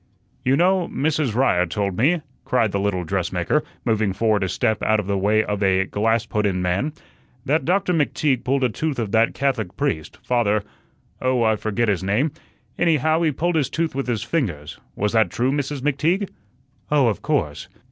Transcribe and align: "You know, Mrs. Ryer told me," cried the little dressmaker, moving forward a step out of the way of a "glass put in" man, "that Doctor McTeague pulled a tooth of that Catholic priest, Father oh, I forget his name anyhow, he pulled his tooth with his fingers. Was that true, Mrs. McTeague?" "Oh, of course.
"You 0.43 0.57
know, 0.57 0.87
Mrs. 0.87 1.35
Ryer 1.35 1.67
told 1.67 1.95
me," 1.95 2.21
cried 2.43 2.71
the 2.71 2.79
little 2.79 3.03
dressmaker, 3.03 3.63
moving 3.85 4.13
forward 4.13 4.41
a 4.43 4.49
step 4.49 4.81
out 4.81 4.99
of 4.99 5.05
the 5.05 5.15
way 5.15 5.43
of 5.43 5.61
a 5.61 5.85
"glass 5.85 6.25
put 6.25 6.47
in" 6.47 6.59
man, 6.59 6.93
"that 7.45 7.65
Doctor 7.65 7.93
McTeague 7.93 8.43
pulled 8.43 8.63
a 8.63 8.69
tooth 8.69 8.97
of 8.97 9.11
that 9.11 9.35
Catholic 9.35 9.77
priest, 9.77 10.17
Father 10.23 10.63
oh, 11.21 11.43
I 11.43 11.55
forget 11.55 11.87
his 11.87 12.01
name 12.03 12.31
anyhow, 12.79 13.21
he 13.21 13.31
pulled 13.31 13.55
his 13.55 13.69
tooth 13.69 13.93
with 13.93 14.07
his 14.07 14.23
fingers. 14.23 14.79
Was 14.95 15.13
that 15.13 15.29
true, 15.29 15.51
Mrs. 15.51 15.81
McTeague?" 15.81 16.29
"Oh, 16.89 17.05
of 17.05 17.21
course. 17.21 17.67